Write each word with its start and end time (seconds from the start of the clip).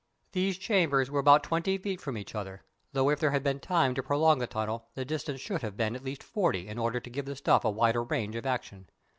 These 0.31 0.57
chambers 0.57 1.11
were 1.11 1.19
about 1.19 1.43
twenty 1.43 1.77
feet 1.77 2.01
from 2.01 2.17
each 2.17 2.33
other, 2.33 2.63
although 2.91 3.11
if 3.11 3.19
there 3.19 3.29
had 3.29 3.43
been 3.43 3.59
time 3.59 3.93
to 3.93 4.01
prolong 4.01 4.39
the 4.39 4.47
tunnel, 4.47 4.87
the 4.95 5.05
distance 5.05 5.41
should 5.41 5.61
have 5.61 5.77
been 5.77 5.95
at 5.95 6.03
least 6.03 6.23
forty 6.23 6.67
in 6.67 6.79
order 6.79 6.99
to 6.99 7.09
give 7.11 7.25
the 7.25 7.35
stuff 7.35 7.63
a 7.63 7.69
wider 7.69 8.01
range 8.01 8.35
of 8.35 8.47
action. 8.47 8.89